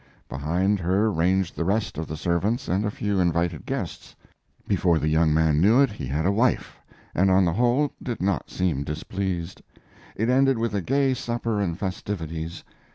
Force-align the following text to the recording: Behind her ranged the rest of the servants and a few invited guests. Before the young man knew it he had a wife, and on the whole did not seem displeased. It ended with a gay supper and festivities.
Behind 0.27 0.79
her 0.79 1.11
ranged 1.11 1.55
the 1.55 1.63
rest 1.63 1.95
of 1.99 2.07
the 2.07 2.17
servants 2.17 2.67
and 2.67 2.85
a 2.85 2.89
few 2.89 3.19
invited 3.19 3.67
guests. 3.67 4.15
Before 4.67 4.97
the 4.97 5.07
young 5.09 5.31
man 5.31 5.61
knew 5.61 5.79
it 5.79 5.91
he 5.91 6.07
had 6.07 6.25
a 6.25 6.31
wife, 6.31 6.81
and 7.13 7.29
on 7.29 7.45
the 7.45 7.53
whole 7.53 7.91
did 8.01 8.19
not 8.19 8.49
seem 8.49 8.83
displeased. 8.83 9.61
It 10.15 10.27
ended 10.27 10.57
with 10.57 10.73
a 10.73 10.81
gay 10.81 11.13
supper 11.13 11.61
and 11.61 11.77
festivities. 11.77 12.63